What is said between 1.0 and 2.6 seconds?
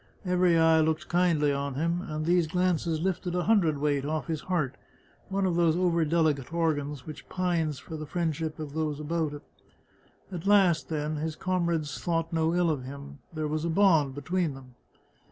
kindly on him, and these